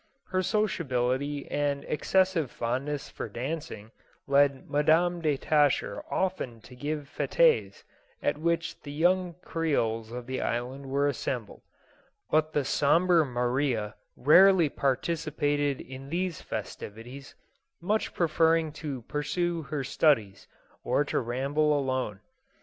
Her 0.29 0.41
sociability 0.41 1.45
and 1.51 1.83
excessive 1.83 2.49
fondness 2.49 3.07
for 3.07 3.29
dancing, 3.29 3.91
led 4.25 4.67
Madam 4.67 5.21
de 5.21 5.37
Tascher 5.37 6.01
often 6.09 6.59
to 6.61 6.75
give 6.75 7.07
fetes, 7.07 7.83
at 8.19 8.39
which 8.39 8.81
the 8.81 8.91
young 8.91 9.35
Creoles 9.43 10.11
of 10.11 10.25
the 10.25 10.41
island 10.41 10.87
were 10.87 11.07
assembled; 11.07 11.61
but 12.31 12.51
the 12.53 12.65
sombre 12.65 13.23
Maria 13.23 13.93
rarely 14.17 14.69
participated 14.69 15.79
in 15.79 16.09
these 16.09 16.41
festivities, 16.41 17.35
much 17.79 18.15
preferring 18.15 18.71
to 18.71 19.03
pursue 19.03 19.61
her 19.61 19.83
studies, 19.83 20.47
or 20.83 21.05
to 21.05 21.19
ramble 21.19 21.77
alone. 21.77 22.21